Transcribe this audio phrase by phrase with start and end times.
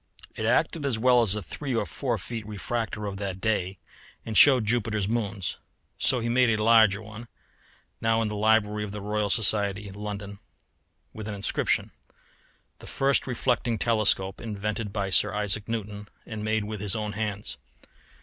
[0.35, 3.77] It acted as well as a three or four feet refractor of that day,
[4.25, 5.57] and showed Jupiter's moons.
[5.99, 7.27] So he made a larger one,
[8.01, 10.39] now in the library of the Royal Society, London,
[11.13, 11.91] with an inscription:
[12.79, 17.57] "The first reflecting telescope, invented by Sir Isaac Newton, and made with his own hands."